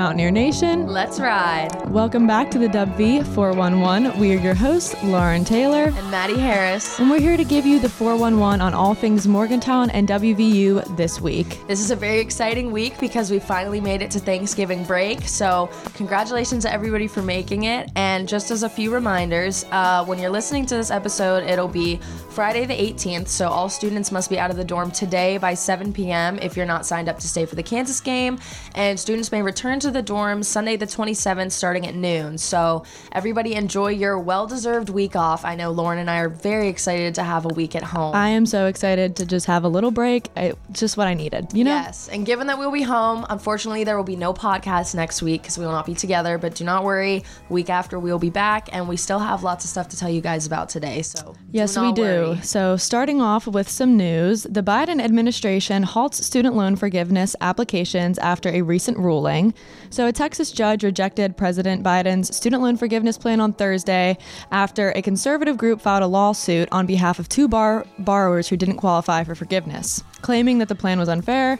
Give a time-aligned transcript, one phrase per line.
[0.00, 0.86] Mountaineer Nation.
[0.86, 1.68] Let's ride.
[1.90, 4.18] Welcome back to the Dub V 411.
[4.18, 6.98] We are your hosts, Lauren Taylor And Maddie Harris.
[6.98, 11.20] and we're here to give you the 411 on all things Morgantown and WVU this
[11.20, 11.60] week.
[11.68, 15.20] This is a very exciting week because we finally made it to Thanksgiving break.
[15.28, 17.90] So, congratulations to everybody for making it.
[17.94, 21.98] And just as a few reminders, uh, when you're listening to this episode, it'll be
[22.30, 23.28] Friday the 18th.
[23.28, 26.38] So, all students must be out of the dorm today by 7 p.m.
[26.38, 28.38] if you're not signed up to stay for the Kansas game.
[28.74, 32.38] And students may return to the dorms Sunday the 27th starting at noon.
[32.38, 35.44] So, everybody enjoy your well deserved week off.
[35.44, 38.14] I know Lauren and I are very excited to have a week at home.
[38.14, 40.28] I am so excited to just have a little break.
[40.36, 41.70] It's just what I needed, you know?
[41.70, 45.42] Yes, and given that we'll be home, unfortunately, there will be no podcast next week
[45.42, 46.38] because we will not be together.
[46.38, 49.64] But do not worry, week after we will be back, and we still have lots
[49.64, 51.02] of stuff to tell you guys about today.
[51.02, 52.02] So Yes, do we do.
[52.02, 52.40] worry.
[52.42, 58.48] So, starting off with some news, the Biden administration halts student loan forgiveness applications after
[58.50, 59.54] a recent ruling.
[59.92, 64.18] So, a Texas judge rejected President Biden's student loan forgiveness plan on Thursday
[64.52, 68.76] after a conservative group filed a lawsuit on behalf of two bar- borrowers who didn't
[68.76, 71.58] qualify for forgiveness, claiming that the plan was unfair.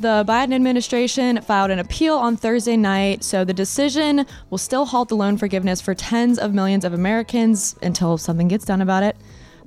[0.00, 5.10] The Biden administration filed an appeal on Thursday night, so the decision will still halt
[5.10, 9.14] the loan forgiveness for tens of millions of Americans until something gets done about it.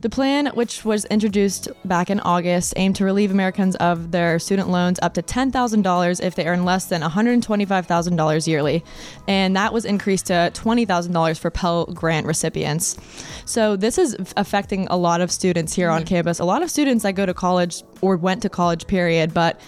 [0.01, 4.69] The plan, which was introduced back in August, aimed to relieve Americans of their student
[4.69, 8.83] loans up to $10,000 if they earn less than $125,000 yearly.
[9.27, 12.97] And that was increased to $20,000 for Pell Grant recipients.
[13.45, 16.07] So this is affecting a lot of students here on mm-hmm.
[16.07, 19.35] campus, a lot of students that go to college or went to college, period.
[19.35, 19.61] But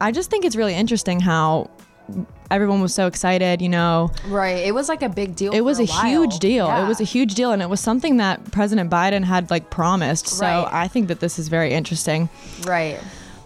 [0.00, 1.70] I just think it's really interesting how
[2.50, 4.10] everyone was so excited, you know.
[4.26, 5.52] right, it was like a big deal.
[5.52, 6.04] It was a, while.
[6.04, 6.66] huge deal.
[6.66, 6.84] Yeah.
[6.84, 10.28] It was a huge deal and it was something that President Biden had like promised.
[10.28, 10.68] So Right.
[10.70, 12.28] I think that this is very interesting.
[12.64, 12.98] right.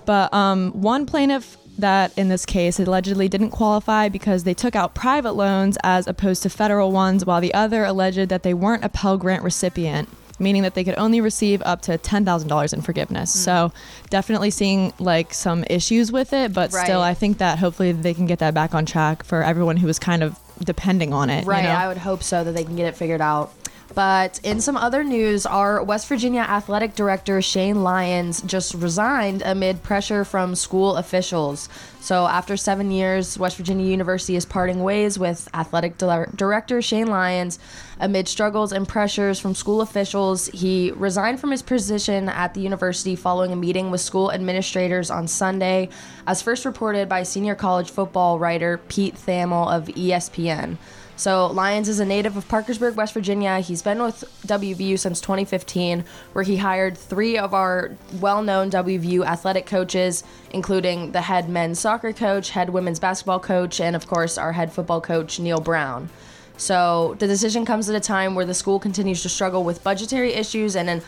[0.05, 4.95] But um, one plaintiff that in this case allegedly didn't qualify because they took out
[4.95, 8.89] private loans as opposed to federal ones, while the other alleged that they weren't a
[8.89, 10.09] Pell Grant recipient,
[10.39, 13.33] meaning that they could only receive up to $10,000 in forgiveness.
[13.33, 13.39] Hmm.
[13.39, 13.73] So
[14.11, 18.27] definitely seeing like some issues with it, but still, I think that hopefully they can
[18.27, 21.45] get that back on track for everyone who was kind of depending on it.
[21.45, 21.71] you Right, know?
[21.71, 23.53] I would hope so that they can get it figured out.
[23.95, 29.83] But in some other news, our West Virginia athletic director Shane Lyons just resigned amid
[29.83, 31.69] pressure from school officials.
[32.01, 37.09] So, after seven years, West Virginia University is parting ways with athletic dir- director Shane
[37.09, 37.59] Lyons.
[38.01, 43.17] Amid struggles and pressures from school officials, he resigned from his position at the university
[43.17, 45.89] following a meeting with school administrators on Sunday,
[46.27, 50.79] as first reported by senior college football writer Pete Thamel of ESPN.
[51.19, 53.59] So Lyons is a native of Parkersburg, West Virginia.
[53.59, 59.67] He's been with WVU since 2015, where he hired three of our well-known WVU athletic
[59.67, 60.23] coaches,
[60.53, 64.71] including the head men's soccer coach, head women's basketball coach, and of course our head
[64.71, 66.11] football coach Neal Brown.
[66.59, 70.35] So the decision comes at a time where the school continues to struggle with budgetary
[70.35, 71.01] issues and an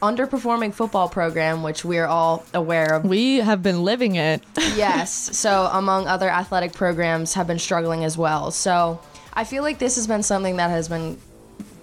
[0.00, 4.44] underperforming football program, which we're all aware of we have been living it.
[4.76, 5.36] yes.
[5.36, 8.52] So, among other athletic programs, have been struggling as well.
[8.52, 9.00] So,
[9.32, 11.18] I feel like this has been something that has been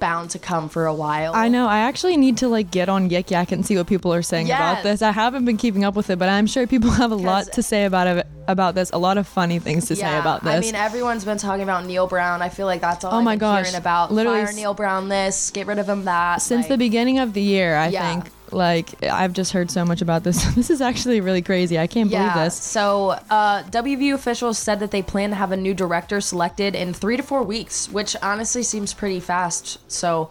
[0.03, 1.33] bound to come for a while.
[1.33, 1.65] I know.
[1.67, 4.47] I actually need to like get on Yik Yak and see what people are saying
[4.51, 5.01] about this.
[5.01, 7.63] I haven't been keeping up with it, but I'm sure people have a lot to
[7.63, 8.27] say about it.
[8.45, 10.53] About this, a lot of funny things to say about this.
[10.53, 12.41] I mean, everyone's been talking about Neal Brown.
[12.41, 14.11] I feel like that's all Oh I've my gosh, hearing about.
[14.11, 16.41] literally Fire Neal Brown this, get rid of him that.
[16.41, 18.01] Since the beginning of the year, I Yeah.
[18.21, 20.43] think like I've just heard so much about this.
[20.55, 21.77] this is actually really crazy.
[21.77, 22.55] I can't believe this.
[22.55, 26.93] So, uh, WVU officials said that they plan to have a new director selected in
[26.93, 29.79] three to four weeks, which honestly seems pretty fast.
[29.91, 30.29] So,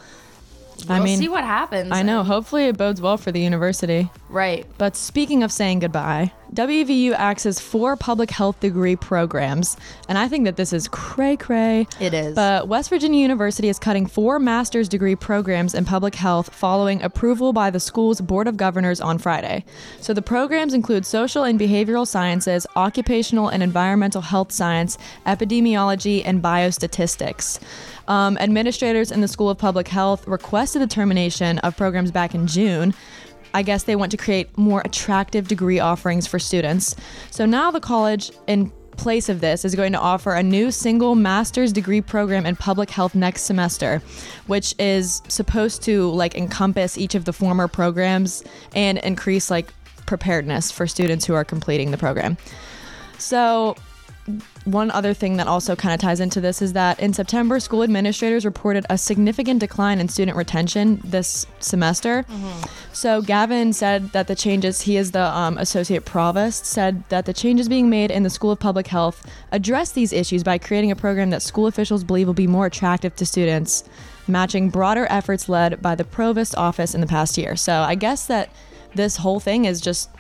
[0.89, 1.93] we'll I mean, see what happens.
[1.93, 2.23] I know.
[2.23, 4.11] Hopefully, it bodes well for the university.
[4.29, 4.67] Right.
[4.79, 9.77] But speaking of saying goodbye, WVU accesses four public health degree programs,
[10.07, 11.87] and I think that this is cray cray.
[11.99, 12.35] It is.
[12.35, 17.55] But West Virginia University is cutting four master's degree programs in public health following approval
[17.55, 19.65] by the school's Board of Governors on Friday.
[20.01, 26.43] So the programs include social and behavioral sciences, occupational and environmental health science, epidemiology, and
[26.43, 27.61] biostatistics.
[28.09, 32.47] Um, administrators in the School of Public Health requested the termination of programs back in
[32.47, 32.95] June.
[33.55, 36.97] I guess they want to create more attractive degree offerings for students.
[37.31, 41.15] So now the college, in place of this, is going to offer a new single
[41.15, 44.03] master's degree program in public health next semester,
[44.47, 48.45] which is supposed to like encompass each of the former programs
[48.75, 49.73] and increase like
[50.07, 52.37] preparedness for students who are completing the program.
[53.19, 53.77] So
[54.65, 57.83] one other thing that also kind of ties into this is that in September, school
[57.83, 62.25] administrators reported a significant decline in student retention this semester.
[62.93, 67.33] So Gavin said that the changes, he is the um, associate provost, said that the
[67.33, 70.97] changes being made in the School of Public Health address these issues by creating a
[70.97, 73.83] program that school officials believe will be more attractive to students,
[74.29, 77.57] matching broader efforts led by the provost office in the past year.
[77.57, 78.51] So I guess that
[78.95, 80.11] this whole thing is just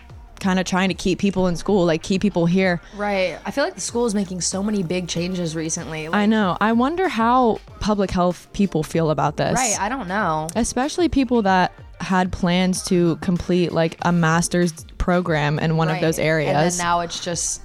[0.43, 2.83] kind of trying to keep people in school, like keep people here.
[2.97, 3.39] Right.
[3.47, 6.09] I feel like the school is making so many big changes recently.
[6.09, 6.59] Like, I know.
[6.61, 9.55] I wonder how public health people feel about this.
[9.55, 9.81] Right.
[9.81, 10.49] I don't know.
[10.57, 16.19] Especially people that had plans to complete like a master's program in one of those
[16.19, 16.55] areas.
[16.55, 17.63] And then now it's just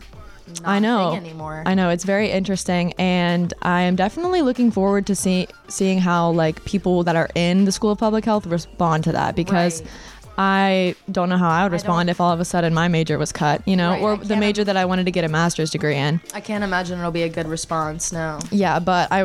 [0.62, 1.14] not I know.
[1.14, 1.64] anymore.
[1.66, 6.32] I know it's very interesting, and I am definitely looking forward to see seeing how
[6.32, 9.82] like people that are in the School of Public Health respond to that because.
[9.82, 9.92] Right.
[10.38, 13.32] I don't know how I would respond if all of a sudden my major was
[13.32, 15.28] cut, you know, Right, or I the can't major that I wanted to get a
[15.30, 16.22] master's degree in.
[16.34, 18.12] I can't imagine it'll be a good response.
[18.12, 18.40] No.
[18.52, 19.22] Yeah, but I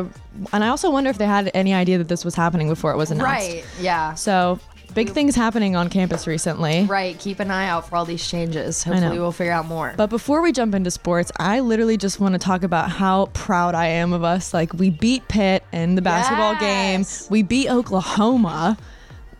[0.51, 2.97] and I also wonder if they had any idea that this was happening before it
[2.97, 3.31] was announced.
[3.31, 3.65] Right.
[3.79, 4.15] Yeah.
[4.15, 4.59] So
[4.95, 6.85] big things happening on campus recently.
[6.85, 7.17] Right.
[7.19, 8.83] Keep an eye out for all these changes.
[8.83, 9.93] Hopefully, we'll figure out more.
[9.95, 13.75] But before we jump into sports, I literally just want to talk about how proud
[13.75, 14.51] I am of us.
[14.51, 17.01] Like we beat Pitt in the basketball game.
[17.01, 17.29] Yes.
[17.29, 18.77] We beat Oklahoma.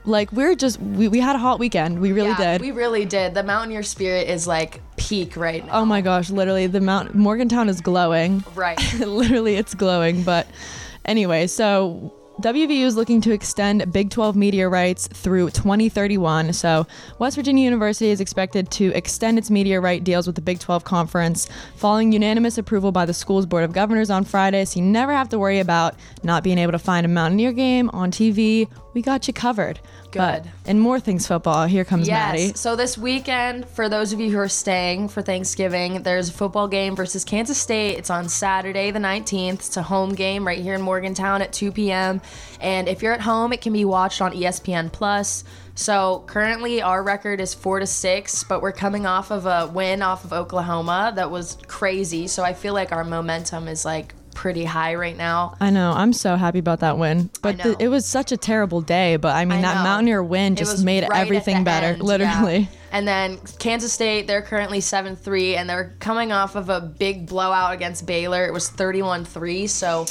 [0.06, 2.00] Like we're just we, we had a hot weekend.
[2.00, 2.62] We really yeah, did.
[2.62, 3.34] We really did.
[3.34, 5.82] The Mountaineer spirit is like peak right now.
[5.82, 8.44] oh my gosh, literally the Mount Morgantown is glowing.
[8.56, 8.80] Right.
[9.00, 10.48] literally it's glowing but
[11.06, 16.52] anyway so WVU is looking to extend Big 12 media rights through 2031.
[16.54, 16.88] So,
[17.20, 20.84] West Virginia University is expected to extend its media right deals with the Big 12
[20.84, 24.66] Conference following unanimous approval by the school's Board of Governors on Friday.
[24.66, 27.92] So, you never have to worry about not being able to find a Mountaineer game
[27.92, 28.68] on TV.
[28.94, 29.80] We got you covered.
[30.12, 30.52] But, Good.
[30.68, 31.66] and more things football.
[31.66, 32.32] Here comes Yes.
[32.34, 32.54] Maddie.
[32.54, 36.68] So this weekend, for those of you who are staying for Thanksgiving, there's a football
[36.68, 37.98] game versus Kansas State.
[37.98, 39.56] It's on Saturday the 19th.
[39.56, 42.22] It's a home game right here in Morgantown at 2 p.m.
[42.62, 45.44] And if you're at home, it can be watched on ESPN Plus.
[45.74, 50.04] So currently, our record is four to six, but we're coming off of a win
[50.04, 52.28] off of Oklahoma that was crazy.
[52.28, 55.56] So I feel like our momentum is like pretty high right now.
[55.60, 55.92] I know.
[55.92, 57.30] I'm so happy about that win.
[57.42, 59.16] But the, it was such a terrible day.
[59.18, 59.84] But I mean, I that.
[59.84, 62.58] Mountaineer win just made right everything better, end, literally.
[62.60, 62.68] yeah.
[62.92, 67.28] And then Kansas State, they're currently 7 3, and they're coming off of a big
[67.28, 68.46] blowout against Baylor.
[68.46, 69.68] It was 31 3.
[69.68, 70.06] So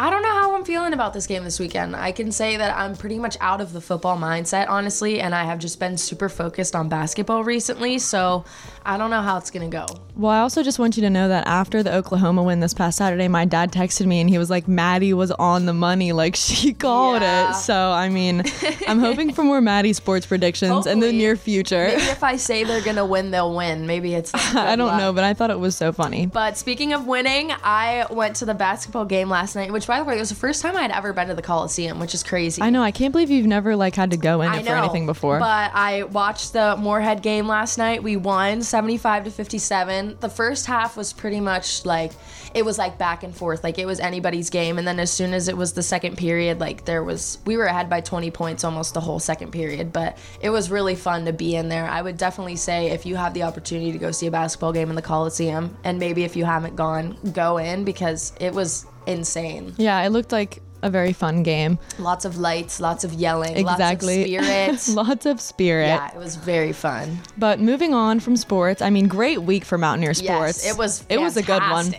[0.00, 1.96] I don't know how I'm feeling about this game this weekend.
[1.96, 5.42] I can say that I'm pretty much out of the football mindset, honestly, and I
[5.42, 7.98] have just been super focused on basketball recently.
[7.98, 8.44] So
[8.86, 9.86] I don't know how it's going to go.
[10.14, 12.96] Well, I also just want you to know that after the Oklahoma win this past
[12.98, 16.12] Saturday, my dad texted me and he was like, Maddie was on the money.
[16.18, 17.50] Like, she called Yeah.
[17.50, 17.54] it.
[17.54, 18.42] So, I mean,
[18.88, 21.86] I'm hoping for more Maddie sports predictions in the near future.
[21.88, 23.86] Maybe if I say they're going to win, they'll win.
[23.86, 24.32] Maybe it's.
[24.54, 26.26] I don't know, but I thought it was so funny.
[26.26, 30.04] But speaking of winning, I went to the basketball game last night, which by the
[30.04, 32.62] way, it was the first time I'd ever been to the Coliseum, which is crazy.
[32.62, 32.82] I know.
[32.82, 35.40] I can't believe you've never like had to go in I it for anything before.
[35.40, 38.02] But I watched the Morehead game last night.
[38.02, 40.18] We won 75 to 57.
[40.20, 42.12] The first half was pretty much like
[42.54, 44.78] it was like back and forth, like it was anybody's game.
[44.78, 47.64] And then as soon as it was the second period, like there was we were
[47.64, 49.92] ahead by 20 points almost the whole second period.
[49.92, 51.88] But it was really fun to be in there.
[51.88, 54.90] I would definitely say if you have the opportunity to go see a basketball game
[54.90, 59.74] in the Coliseum, and maybe if you haven't gone, go in because it was insane.
[59.76, 61.76] yeah, it looked like a very fun game.
[61.98, 64.36] Lots of lights, lots of yelling, Exactly.
[64.36, 64.88] lots of spirit.
[65.08, 65.86] Lots of spirit.
[65.88, 67.18] Yeah, it was very fun.
[67.36, 70.64] But moving on from sports, I mean, great week for Mountaineer sports.
[70.64, 71.04] Yes, it was.
[71.08, 71.92] It was a good one.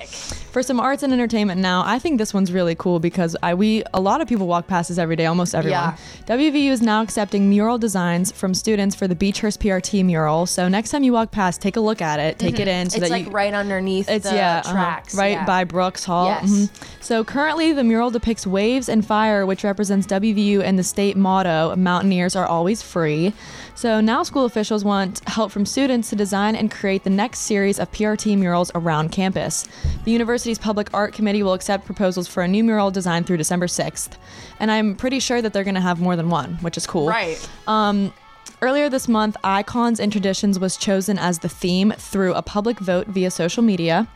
[0.52, 3.84] For some arts and entertainment now, I think this one's really cool because I we
[3.94, 5.94] a lot of people walk past this every day, almost everyone.
[6.28, 6.36] Yeah.
[6.38, 10.48] WVU is now accepting mural designs from students for the Beechhurst PRT mural.
[10.48, 12.98] So next time you walk past, take a look at it, take it in, so
[12.98, 13.04] Mm-hmm.
[13.04, 13.32] It's that like you.
[13.32, 15.14] right underneath It's the yeah, uh-huh, tracks.
[15.16, 15.46] right yeah.
[15.46, 16.26] by Brooks Hall.
[16.26, 16.50] Yes.
[16.50, 16.70] Mhm.
[17.00, 21.76] So currently, the mural depicts waves and fire, which represents WVU and the state motto
[21.76, 23.34] "Mountaineers are always free."
[23.76, 27.80] So now, school officials want help from students to design and create the next series
[27.80, 29.66] of PRT murals around campus.
[30.04, 33.68] The university's public art committee will accept proposals for a new mural design through December
[33.68, 34.12] 6th,
[34.62, 37.10] and I'm pretty sure that they're going to have more than one, which is cool.
[37.10, 37.50] Right.
[37.68, 38.14] Um,
[38.62, 43.08] earlier this month, Icons and Traditions was chosen as the theme through a public vote
[43.08, 44.08] via social media.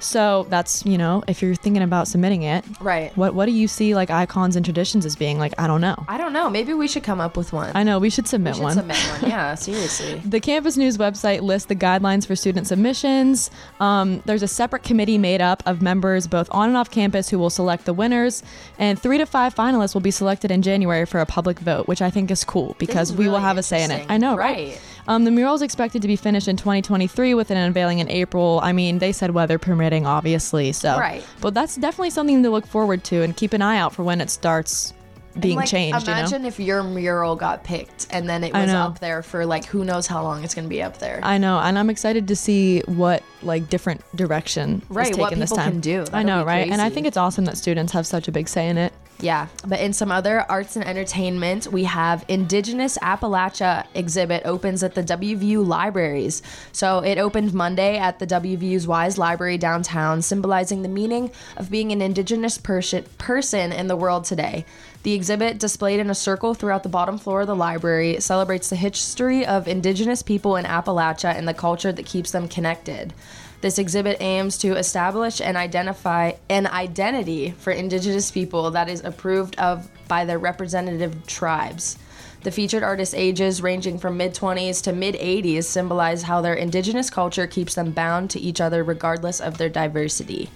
[0.00, 3.16] So that's, you know, if you're thinking about submitting it, Right.
[3.16, 5.38] what what do you see like icons and traditions as being?
[5.38, 6.04] Like, I don't know.
[6.08, 6.48] I don't know.
[6.50, 7.70] Maybe we should come up with one.
[7.74, 8.74] I know we should submit we should one.
[8.74, 9.20] submit one.
[9.30, 10.20] Yeah, seriously.
[10.24, 13.50] The Campus News website lists the guidelines for student submissions.
[13.78, 17.38] Um, there's a separate committee made up of members both on and off campus who
[17.38, 18.42] will select the winners,
[18.78, 22.02] and three to five finalists will be selected in January for a public vote, which
[22.02, 24.06] I think is cool because is we will have a say in it.
[24.08, 24.50] I know, right?
[24.50, 24.80] Right.
[25.08, 28.60] Um, the mural is expected to be finished in 2023 with an unveiling in April.
[28.62, 29.89] I mean, they said weather permitting.
[30.06, 30.72] Obviously.
[30.72, 31.24] So, Right.
[31.40, 34.20] But that's definitely something to look forward to and keep an eye out for when
[34.20, 34.92] it starts
[35.38, 36.08] being Like, changed.
[36.08, 36.18] You know?
[36.20, 39.84] Imagine if your mural got picked and then it was up there for like who
[39.84, 41.20] knows how long it's gonna be up there.
[41.22, 45.38] I know, and I'm excited to see what like different direction Right, is what taken
[45.40, 45.70] this time.
[45.72, 46.00] can do.
[46.00, 46.68] I That'll know, be right?
[46.70, 48.92] And I think it's awesome that students have such a big say in it.
[49.22, 54.94] Yeah, but in some other arts and entertainment, we have Indigenous Appalachia exhibit opens at
[54.94, 56.42] the WVU libraries.
[56.72, 61.92] So it opened Monday at the WVU's Wise Library downtown, symbolizing the meaning of being
[61.92, 64.64] an Indigenous person person in the world today.
[65.02, 68.76] The exhibit, displayed in a circle throughout the bottom floor of the library, celebrates the
[68.76, 73.12] history of Indigenous people in Appalachia and the culture that keeps them connected.
[73.60, 79.58] This exhibit aims to establish and identify an identity for Indigenous people that is approved
[79.58, 81.98] of by their representative tribes.
[82.42, 87.10] The featured artists' ages ranging from mid 20s to mid 80s symbolize how their Indigenous
[87.10, 90.48] culture keeps them bound to each other regardless of their diversity.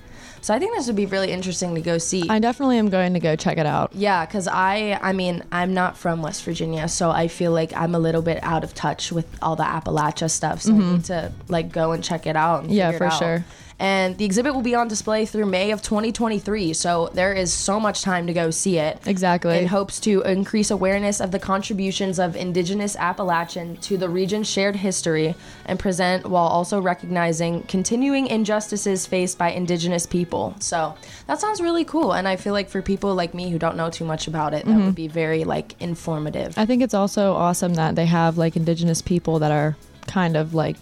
[0.44, 2.28] So I think this would be really interesting to go see.
[2.28, 3.94] I definitely am going to go check it out.
[3.94, 7.94] Yeah, because I, I mean, I'm not from West Virginia, so I feel like I'm
[7.94, 10.60] a little bit out of touch with all the Appalachia stuff.
[10.60, 12.60] So I need to like go and check it out.
[12.60, 12.76] And Mm-hmm.
[12.76, 13.18] Yeah, for out.
[13.18, 13.44] sure.
[13.84, 17.78] And the exhibit will be on display through May of 2023, so there is so
[17.78, 18.98] much time to go see it.
[19.04, 19.58] Exactly.
[19.58, 24.76] In hopes to increase awareness of the contributions of Indigenous Appalachian to the region's shared
[24.76, 25.34] history
[25.66, 30.54] and present while also recognizing continuing injustices faced by Indigenous people.
[30.60, 30.94] So
[31.26, 33.90] that sounds really cool, and I feel like for people like me who don't know
[33.90, 34.86] too much about it, that Mm-hmm.
[34.86, 36.56] would be very like informative.
[36.56, 39.76] I think it's also awesome that they have like indigenous people that are
[40.06, 40.76] kind of like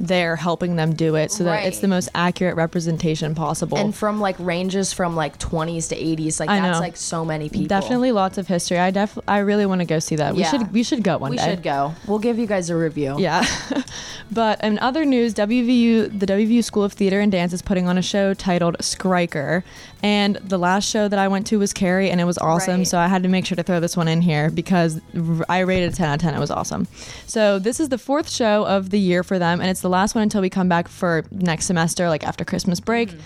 [0.00, 3.78] there helping them do it so that it's the most accurate representation possible.
[3.78, 6.80] And from like ranges from like 20s to 80s, like I that's know.
[6.80, 7.66] like so many people.
[7.66, 8.78] Definitely lots of history.
[8.78, 10.34] I def I really want to go see that.
[10.34, 11.44] We should we should go one We day.
[11.44, 11.94] We should go.
[12.06, 13.16] We'll give you guys a review.
[13.18, 13.44] Yeah.
[14.30, 17.98] but in other news, WVU, the WVU School of Theater and Dance is putting on
[17.98, 19.62] a show titled Skriker.
[20.02, 22.78] And the last show that I went to was Carrie, and it was awesome.
[22.78, 22.86] Right.
[22.86, 25.00] So I had to make sure to throw this one in here because
[25.48, 26.34] I rated it 10 out of 10.
[26.34, 26.88] It was awesome.
[27.26, 30.14] So this is the fourth show of the year for them, and it's the last
[30.14, 33.10] one until we come back for next semester, like after Christmas break.
[33.10, 33.20] Mm-hmm.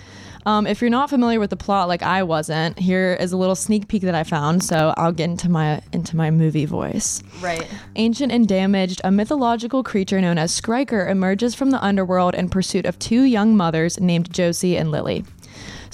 [0.47, 3.55] Um, if you're not familiar with the plot, like I wasn't, here is a little
[3.55, 4.63] sneak peek that I found.
[4.63, 7.21] So I'll get into my into my movie voice.
[7.41, 7.67] Right.
[7.97, 12.85] Ancient and damaged, a mythological creature known as Skriker emerges from the underworld in pursuit
[12.85, 15.25] of two young mothers named Josie and Lily.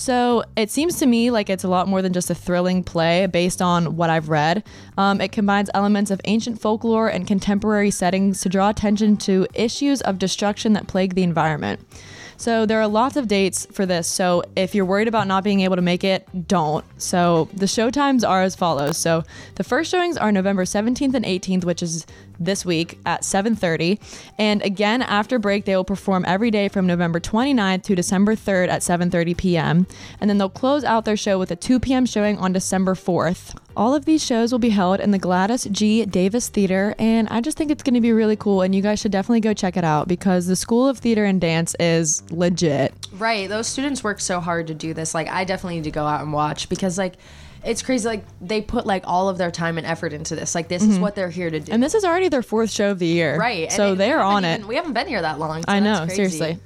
[0.03, 3.25] So it seems to me like it's a lot more than just a thrilling play
[3.25, 4.65] based on what I've read.
[4.97, 10.01] Um, it combines elements of ancient folklore and contemporary settings to draw attention to issues
[10.01, 11.79] of destruction that plague the environment.
[12.35, 14.05] So there are lots of dates for this.
[14.05, 16.83] So if you're worried about not being able to make it, don't.
[17.01, 18.97] So the show times are as follows.
[18.97, 19.23] So
[19.55, 22.05] the first showings are November 17th and 18th, which is
[22.45, 23.99] this week at 7:30,
[24.37, 28.69] and again after break they will perform every day from November 29th to December 3rd
[28.69, 29.87] at 7:30 p.m.
[30.19, 32.05] and then they'll close out their show with a 2 p.m.
[32.05, 33.55] showing on December 4th.
[33.75, 36.05] All of these shows will be held in the Gladys G.
[36.05, 38.61] Davis Theater, and I just think it's going to be really cool.
[38.61, 41.41] And you guys should definitely go check it out because the School of Theater and
[41.41, 42.93] Dance is legit.
[43.13, 43.49] Right.
[43.49, 45.15] Those students work so hard to do this.
[45.15, 47.15] Like, I definitely need to go out and watch because, like,
[47.65, 48.07] it's crazy.
[48.07, 50.53] Like, they put like all of their time and effort into this.
[50.55, 51.63] Like, this is what they're here to do.
[51.65, 51.73] Mm-hmm.
[51.73, 53.37] And this is already their fourth show of the year.
[53.37, 53.71] right.
[53.71, 54.55] So they're on it.
[54.59, 55.61] even- We haven't been here that long.
[55.61, 56.59] so I know, seriously.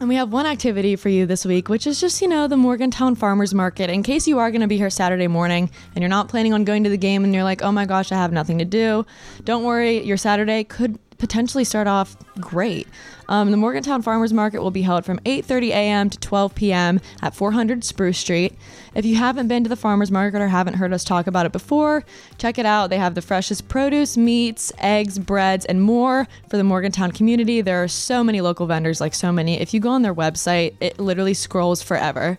[0.00, 2.56] And we have one activity for you this week, which is just, you know, the
[2.56, 3.90] Morgantown Farmers Market.
[3.90, 6.62] In case you are going to be here Saturday morning and you're not planning on
[6.62, 9.04] going to the game and you're like, oh my gosh, I have nothing to do,
[9.42, 10.04] don't worry.
[10.04, 12.86] Your Saturday could potentially start off great.
[13.28, 16.10] Um, the Morgantown Farmers Market will be held from 8:30 a.m.
[16.10, 17.00] to 12 p.m.
[17.20, 18.54] at 400 Spruce Street.
[18.94, 21.52] If you haven't been to the farmers market or haven't heard us talk about it
[21.52, 22.04] before,
[22.38, 22.88] check it out.
[22.88, 27.60] They have the freshest produce, meats, eggs, breads, and more for the Morgantown community.
[27.60, 29.60] There are so many local vendors, like so many.
[29.60, 32.38] If you go on their website, it literally scrolls forever.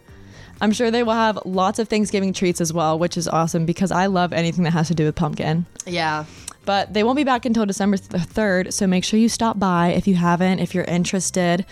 [0.62, 3.92] I'm sure they will have lots of Thanksgiving treats as well, which is awesome because
[3.92, 5.66] I love anything that has to do with pumpkin.
[5.86, 6.26] Yeah.
[6.66, 9.88] But they won't be back until December th- 3rd, so make sure you stop by
[9.90, 11.66] if you haven't, if you're interested.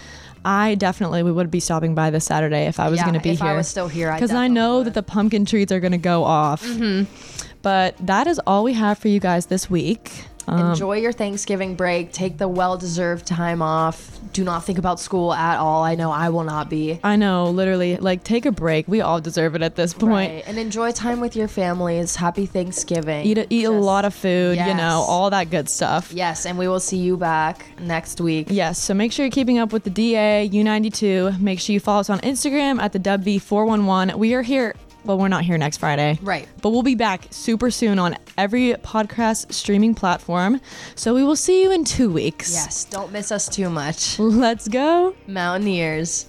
[0.46, 3.20] I definitely we would be stopping by this Saturday if I was Yeah, going to
[3.20, 3.56] be if I here.
[3.58, 6.24] was still here, because I know definitely that the pumpkin treats are going to go
[6.24, 6.64] off.
[6.64, 7.54] Mm-hmm.
[7.62, 10.10] But that is all we have for you guys this week.
[10.48, 12.14] Um, Enjoy your Thanksgiving break.
[12.14, 14.20] Take the well deserved time off.
[14.32, 15.84] Do not think about school at all.
[15.84, 17.00] I know I will not be.
[17.04, 18.88] I know, literally, like take a break.
[18.88, 20.32] We all deserve it at this point.
[20.32, 20.44] Right.
[20.48, 22.16] And enjoy time with your families.
[22.16, 23.26] Happy Thanksgiving.
[23.26, 24.70] Eat a, eat a lot of food, yes.
[24.70, 26.14] you know, all that good stuff.
[26.14, 28.48] Yes, and we will see you back next week.
[28.50, 31.40] Yes, so make sure you're keeping up with the DA U92.
[31.40, 34.16] Make sure you follow us on Instagram at the WV411.
[34.16, 34.76] We are here.
[35.08, 36.20] Well, we're not here next Friday.
[36.22, 36.50] Right.
[36.62, 40.60] But we'll be back super soon on every podcast streaming platform.
[40.96, 42.52] So we will see you in two weeks.
[42.52, 44.20] Yes, don't miss us too much.
[44.20, 45.16] Let's go.
[45.26, 46.26] Mountaineers.